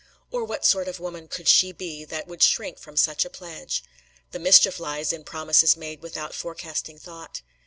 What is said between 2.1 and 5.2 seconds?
would shrink from such a pledge! The mischief lies